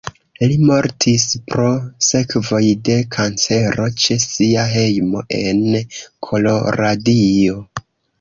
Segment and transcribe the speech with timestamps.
[0.51, 1.65] Li mortis pro
[2.07, 5.61] sekvoj de kancero ĉe sia hejmo en
[6.29, 7.61] Koloradio.